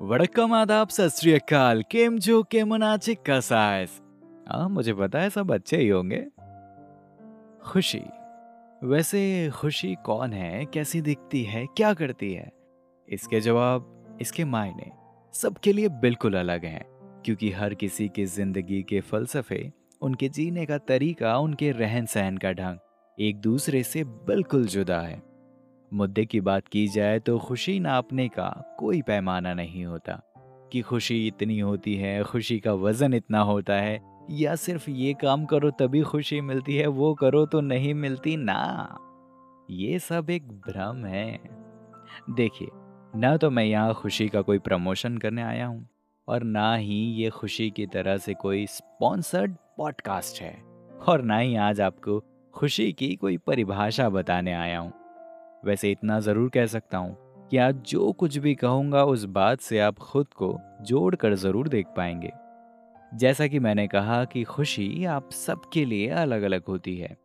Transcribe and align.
वड़कम 0.00 0.52
आदाब, 0.52 0.88
सत 0.88 1.08
श्री 1.08 1.32
अकाल। 1.32 1.82
केम 1.82 2.18
जो 2.18 2.42
के 2.42 2.64
मनाचे 2.64 3.14
कसायस। 3.14 4.00
हाँ 4.48 4.68
मुझे 4.68 4.94
पता 4.94 5.20
है 5.20 5.30
सब 5.30 5.52
अच्छे 5.52 5.76
ही 5.76 5.88
होंगे। 5.88 6.26
खुशी। 7.62 8.02
वैसे 8.84 9.50
खुशी 9.54 9.94
कौन 9.94 10.32
है? 10.32 10.64
कैसी 10.66 11.00
दिखती 11.00 11.42
है? 11.42 11.66
क्या 11.66 11.94
करती 11.94 12.32
है? 12.32 12.50
इसके 13.08 13.40
जवाब, 13.40 14.18
इसके 14.20 14.44
मायने 14.44 14.90
सबके 15.34 15.72
लिए 15.72 15.88
बिल्कुल 15.88 16.34
अलग 16.34 16.64
हैं, 16.64 16.84
क्योंकि 17.24 17.50
हर 17.50 17.74
किसी 17.74 18.08
की 18.08 18.24
ज़िंदगी 18.26 18.82
के 18.82 19.00
फलसफे, 19.00 19.72
उनके 20.00 20.28
जीने 20.28 20.66
का 20.66 20.78
तरीका, 20.78 21.38
उनके 21.38 21.70
रहन 21.72 22.06
सहन 22.06 22.36
का 22.36 22.52
ढंग 22.52 22.78
एक 23.18 23.40
दूसरे 23.40 23.82
से 23.82 24.04
बिल्कुल 24.04 24.66
जुदा 24.66 25.00
है। 25.00 25.31
मुद्दे 25.92 26.24
की 26.24 26.40
बात 26.40 26.68
की 26.68 26.88
जाए 26.88 27.18
तो 27.18 27.38
खुशी 27.38 27.80
नापने 27.80 28.28
का 28.28 28.76
कोई 28.78 29.02
पैमाना 29.02 29.54
नहीं 29.54 29.84
होता। 29.84 30.20
कि 30.72 30.80
खुशी 30.80 31.26
इतनी 31.26 31.58
होती 31.58 31.94
है, 31.94 32.22
खुशी 32.22 32.60
का 32.60 32.72
वज़न 32.72 33.14
इतना 33.14 33.40
होता 33.40 33.74
है, 33.74 34.00
या 34.30 34.54
सिर्फ़ 34.54 34.90
ये 34.90 35.14
काम 35.14 35.44
करो 35.44 35.70
तभी 35.70 36.02
खुशी 36.02 36.40
मिलती 36.40 36.76
है, 36.76 36.86
वो 36.86 37.14
करो 37.14 37.46
तो 37.46 37.60
नहीं 37.60 37.94
मिलती 37.94 38.36
ना। 38.36 38.98
ये 39.70 39.98
सब 39.98 40.30
एक 40.30 40.48
भ्रम 40.48 41.04
है। 41.04 41.40
देखिए, 42.30 42.68
ना 43.16 43.36
तो 43.36 43.50
मैं 43.50 43.64
यहाँ 43.64 43.94
खुशी 43.94 44.28
का 44.28 44.42
कोई 44.42 44.58
प्रमोशन 44.58 45.18
करने 45.18 45.42
आया 45.42 45.66
हूँ, 45.66 45.88
और 46.28 46.42
ना 46.42 46.74
ही 46.74 46.94
ये 46.94 47.30
खुशी 47.30 47.70
की 47.70 47.86
तरह 47.86 48.16
से 48.16 48.34
कोई 48.34 48.66
स्पॉन्सर्ड 48.66 49.56
पॉडकास्ट 49.76 50.42
है, 50.42 50.62
और 51.08 51.22
ना 51.22 51.38
ही 51.38 51.56
आज 51.56 51.80
आपको 51.80 52.24
खुशी 52.54 52.92
की 52.92 53.14
कोई 53.16 53.36
परिभाषा 53.36 54.08
बताने 54.08 54.52
आया 54.52 54.78
हूँ। 54.78 54.92
वैसे 55.64 55.90
इतना 55.90 56.18
ज़रूर 56.20 56.48
कह 56.50 56.66
सकता 56.66 56.98
हूँ 56.98 57.16
कि 57.50 57.56
आज 57.56 57.82
जो 57.86 58.12
कुछ 58.12 58.36
भी 58.38 58.54
कहूँगा 58.54 59.04
उस 59.04 59.24
बात 59.24 59.60
से 59.60 59.78
आप 59.78 59.98
खुद 59.98 60.26
को 60.26 60.58
जोड़ 60.82 61.14
कर 61.14 61.34
ज़रूर 61.34 61.68
देख 61.68 61.86
पाएँगे। 61.86 62.30
जैसा 63.12 63.46
कि 63.46 63.58
मैंने 63.58 63.86
कहा 63.86 64.24
कि 64.24 64.42
खुशी 64.44 65.04
आप 65.04 65.30
सबके 65.30 65.84
लिए 65.84 66.08
अलग 66.08 66.42
अलग 66.42 66.62
होती 66.68 66.96
है। 66.96 67.16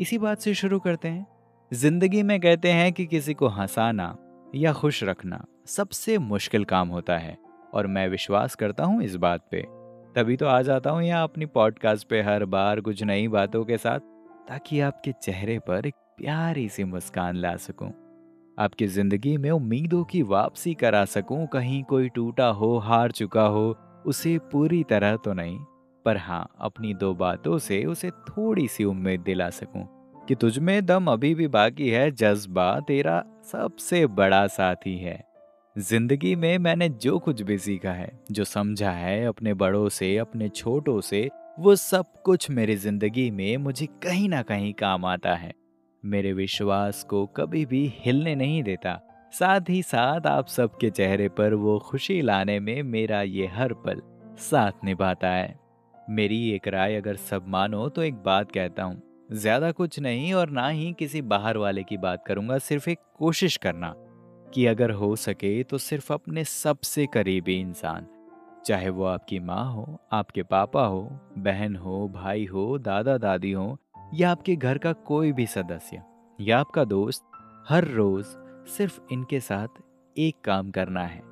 इसी 0.00 0.18
बात 0.18 0.38
से 0.38 0.54
शुरू 0.54 0.78
करते 0.78 1.08
हैं। 1.08 1.26
ज़िंदगी 1.72 2.22
में 2.22 2.38
कहते 2.40 2.72
हैं 2.72 2.92
कि 2.92 3.06
किसी 3.06 3.34
को 3.34 3.48
हंसाना 3.48 4.16
या 4.54 4.72
खुश 4.72 5.02
रखना 5.04 5.44
सबसे 5.66 6.18
मुश्किल 6.18 6.64
काम 6.64 6.88
होता 6.88 7.18
है 7.18 7.36
और 7.74 7.86
मैं 7.86 8.08
विश्वास 8.08 8.54
करता 8.54 8.84
हूँ 8.84 9.02
इस 9.02 9.16
बात 9.16 9.48
पे। 9.50 9.62
तभी 10.16 10.36
तो 10.36 10.46
आ 10.46 10.60
जाता 10.62 10.90
हूँ 10.90 11.02
यहाँ 11.02 11.22
अपनी 11.22 11.46
पॉडकास्ट 11.46 12.08
पे 12.08 12.22
हर 12.22 12.44
बार 12.44 12.80
कुछ 12.80 13.02
नई 13.02 13.28
बातों 13.28 13.64
के 13.64 13.76
साथ 13.76 14.00
ताकि 14.48 14.80
आपके 14.80 15.12
चेहरे 15.22 15.58
पर 15.58 15.86
एक 15.86 15.94
प्यारी 16.18 16.68
सी 16.68 16.84
मुस्कान 16.84 17.36
ला 17.36 17.56
सकूँ। 17.56 17.90
आपकी 18.58 18.86
ज़िंदगी 18.86 19.36
में 19.36 19.50
उम्मीदों 19.50 20.02
की 20.04 20.22
वापसी 20.22 20.74
करा 20.74 21.04
सकूँ, 21.04 21.46
कहीं 21.46 21.82
कोई 21.84 22.08
टूटा 22.08 22.46
हो, 22.46 22.76
हार 22.78 23.10
चुका 23.10 23.42
हो, 23.42 23.76
उसे 24.06 24.38
पूरी 24.52 24.82
तरह 24.84 25.16
तो 25.16 25.32
नहीं, 25.32 25.58
पर 26.04 26.16
हाँ 26.16 26.48
अपनी 26.60 26.94
दो 26.94 27.12
बातों 27.14 27.58
से 27.58 27.84
उसे 27.84 28.10
थोड़ी 28.10 28.66
सी 28.68 28.84
उम्मीद 28.84 29.20
दिला 29.20 29.48
सकूँ 29.50 29.86
कि 30.28 30.34
तुझमें 30.34 30.86
दम 30.86 31.06
अभी 31.06 31.34
भी 31.34 31.48
बाकी 31.48 31.88
है, 31.88 32.10
जज्बा 32.10 32.78
तेरा 32.80 33.22
सबसे 33.44 34.06
बड़ा 34.06 34.46
साथी 34.46 34.96
है। 34.98 35.22
ज़िंदगी 35.76 36.34
में 36.36 36.58
मैंने 36.58 36.88
जो 36.88 37.18
कुछ 37.18 37.42
भी 37.42 37.58
सीखा 37.58 37.92
है, 37.92 38.10
जो 38.30 38.44
समझा 38.44 38.90
है, 38.90 39.24
अपने 39.26 39.54
बड़ों 39.54 39.88
से, 39.88 40.16
अपने 40.16 40.48
छोटों 40.48 41.00
से, 41.00 41.28
वो 41.60 41.76
सब 41.76 42.22
कुछ 42.24 42.50
मेरी 42.50 42.76
ज़िंदगी 42.76 43.30
में 43.30 43.56
मुझे 43.56 43.86
कहीं 44.02 44.28
ना 44.28 44.42
कहीं 44.42 44.72
काम 44.74 45.04
आता 45.04 45.34
है। 45.34 45.52
मेरे 46.04 46.32
विश्वास 46.32 47.02
को 47.02 47.24
कभी 47.26 47.64
भी 47.66 47.86
हिलने 47.96 48.34
नहीं 48.34 48.62
देता। 48.62 49.00
साथ 49.32 49.70
ही 49.70 49.82
साथ 49.82 50.26
आप 50.26 50.46
सबके 50.46 50.90
चेहरे 50.90 51.28
पर 51.28 51.54
वो 51.54 51.78
खुशी 51.80 52.20
लाने 52.22 52.58
में 52.60 52.82
मेरा 52.82 53.22
ये 53.22 53.46
हर 53.46 53.72
पल 53.86 54.02
साथ 54.40 54.84
निभाता 54.84 55.28
है। 55.28 55.58
मेरी 56.10 56.48
एक 56.50 56.68
राय 56.68 56.96
अगर 56.96 57.16
सब 57.16 57.44
मानो 57.48 57.88
तो 57.88 58.02
एक 58.02 58.14
बात 58.16 58.50
कहता 58.52 58.82
हूँ। 58.82 59.02
ज़्यादा 59.32 59.70
कुछ 59.72 59.98
नहीं 60.00 60.32
और 60.34 60.50
ना 60.50 60.68
ही 60.68 60.92
किसी 60.92 61.22
बाहर 61.22 61.56
वाले 61.56 61.82
की 61.82 61.96
बात 61.96 62.24
करूँगा, 62.26 62.58
सिर्फ़ 62.58 62.88
एक 62.90 62.98
कोशिश 63.18 63.56
करना 63.56 63.92
कि 64.46 64.66
अगर 64.66 64.90
हो 64.90 65.14
सके 65.16 65.62
तो 65.62 65.78
सिर्फ़ 65.78 66.12
अपने 66.12 66.44
सबसे 66.44 67.06
करीबी 67.06 67.58
इंसान, 67.60 68.06
चाहे 68.66 68.88
वो 68.88 69.04
आपकी 69.04 69.38
माँ 69.40 69.64
हो, 69.72 69.98
आपके 70.12 70.42
पापा 70.42 70.84
हो, 70.86 71.02
बहन 71.38 71.76
हो, 71.76 72.08
भाई 72.08 72.44
हो 72.44 72.76
दादा 72.78 73.16
दादी 73.18 73.52
हो 73.52 73.66
या 74.14 74.30
आपके 74.30 74.54
घर 74.56 74.78
का 74.78 74.92
कोई 74.92 75.32
भी 75.32 75.46
सदस्य 75.46 76.02
या 76.38 76.58
आपका 76.58 76.84
दोस्त 76.84 77.24
हर 77.68 77.84
रोज 77.86 78.24
सिर्फ़ 78.68 79.00
इनके 79.12 79.40
साथ 79.40 79.80
एक 80.16 80.34
काम 80.44 80.70
करना 80.70 81.02
है। 81.02 81.22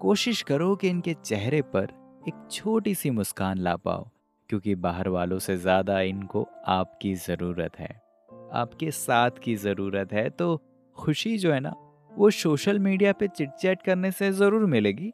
कोशिश 0.00 0.42
करो 0.42 0.74
कि 0.76 0.88
इनके 0.88 1.14
चेहरे 1.14 1.62
पर 1.74 1.88
एक 2.28 2.46
छोटी 2.50 2.94
सी 2.94 3.10
मुस्कान 3.10 3.58
ला 3.58 3.74
पाओ, 3.76 4.08
क्योंकि 4.50 4.74
बाहर 4.76 5.08
वालों 5.08 5.38
से 5.38 5.56
ज़्यादा 5.56 6.00
इनको 6.02 6.46
आपकी 6.68 7.14
ज़रूरत 7.16 7.78
है। 7.78 7.90
आपके 8.54 8.90
साथ 8.90 9.38
की 9.44 9.54
ज़रूरत 9.56 10.12
है 10.12 10.28
तो 10.30 10.56
खुशी 10.96 11.36
जो 11.38 11.52
है 11.52 11.60
ना, 11.60 11.74
वो 12.10 12.30
सोशल 12.30 12.78
मीडिया 12.78 13.12
पे 13.12 13.28
चिट 13.28 13.50
चैट 13.60 13.82
करने 13.82 14.10
से 14.12 14.32
ज़रूर 14.32 14.66
मिलेगी। 14.66 15.12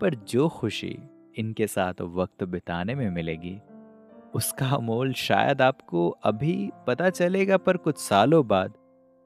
पर 0.00 0.14
जो 0.28 0.48
खुशी 0.48 0.96
इनके 1.38 1.66
साथ 1.66 2.00
वक्त 2.02 2.44
बिताने 2.44 2.94
में 2.94 3.08
मिलेगी 3.10 3.60
उसका 4.36 4.78
मोल 4.78 5.12
शायद 5.14 5.62
आपको 5.62 6.08
अभी 6.24 6.70
पता 6.86 7.10
चलेगा 7.10 7.56
पर 7.58 7.76
कुछ 7.78 7.98
सालों 7.98 8.46
बाद 8.48 8.72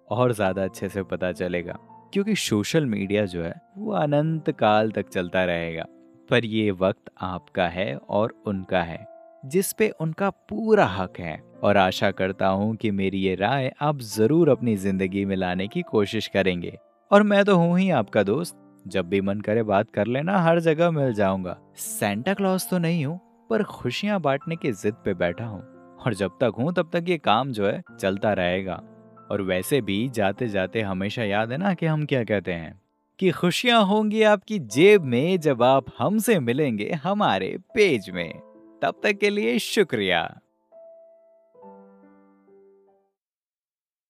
और 0.09 0.33
ज़्यादा 0.33 0.65
अच्छे 0.65 0.89
से 0.89 1.03
पता 1.05 1.31
चलेगा, 1.33 1.77
क्योंकि 2.13 2.35
सोशल 2.37 2.87
मीडिया 2.87 3.25
जो 3.27 3.43
है, 3.43 3.55
वो 3.79 3.93
अनंत 3.95 4.51
काल 4.53 4.91
तक 4.91 5.09
चलता 5.09 5.45
रहेगा। 5.45 5.85
पर 6.31 6.45
ये 6.45 6.71
वक्त 6.73 7.11
आपका 7.21 7.67
है 7.69 7.95
और 7.97 8.35
उनका 8.47 8.83
है, 8.83 9.07
जिस 9.43 9.73
पे 9.73 9.89
उनका 10.01 10.31
पूरा 10.31 10.87
हक 10.89 11.19
है। 11.21 11.39
और 11.63 11.77
आशा 11.77 12.11
करता 12.13 12.47
हूँ 12.49 12.75
कि 12.77 12.91
मेरी 12.93 13.19
ये 13.19 13.35
राय 13.37 13.71
आप 13.81 14.01
ज़रूर 14.01 14.49
अपनी 14.49 14.77
ज़िंदगी 14.79 15.25
में 15.25 15.35
लाने 15.37 15.67
की 15.69 15.83
कोशिश 15.85 16.27
करेंगे। 16.27 16.77
और 17.11 17.23
मैं 17.23 17.45
तो 17.45 17.57
हूँ 17.57 17.79
ही 17.79 17.89
आपका 17.93 18.23
दोस्त, 18.23 18.57
जब 18.85 19.09
भी 19.09 19.21
मन 19.21 19.41
करे 19.41 19.63
बात 19.65 19.91
कर 19.91 20.07
लेना, 20.07 20.39
हर 20.39 20.61
जगह 20.61 20.91
मिल 20.91 21.13
जाऊँगा। 21.15 21.57
सेंटा 21.79 22.35
क्लॉज 22.35 22.69
तो 22.71 22.79
नहीं 22.79 23.05
हूँ 23.07 23.19
पर 23.51 23.63
खुशियाँ 23.63 24.21
बांटने 24.21 24.57
की 24.57 24.73
जिद 24.73 24.95
पे 25.05 25.15
बैठा 25.15 25.45
हूँ। 25.45 25.61
और 26.07 26.15
जब 26.15 26.31
तक 26.31 26.53
हूँ, 26.59 26.73
तब 26.73 26.91
तक 26.93 27.05
ये 27.09 27.19
काम 27.19 27.53
जो 27.53 27.67
है, 27.67 27.83
चलता 28.01 28.33
रहेगा। 28.33 28.83
और 29.31 29.43
वैसे 29.43 29.81
भी 29.81 30.09
जाते 30.09 30.49
जाते 30.49 30.81
हमेशा 30.81 31.25
याद 31.25 31.53
है 31.53 31.59
ना 31.59 31.75
कि 31.75 31.87
हम 31.87 32.07
क्या 32.07 32.25
कहते 32.25 32.53
हैं? 32.53 32.81
कि 33.19 33.31
खुशियाँ 33.31 33.85
होंगी 33.85 34.23
आपकी 34.23 34.59
जेब 34.59 35.03
में 35.03 35.41
जब 35.41 35.63
आप 35.63 35.85
हमसे 35.99 36.41
मिलेंगे, 36.41 36.91
हमारे 36.93 37.59
पेज 37.75 38.11
में। 38.11 38.35
तब 38.83 39.01
तक 39.03 39.13
के 39.13 39.31
लिए 39.31 39.59
शुक्रिया। 39.59 40.39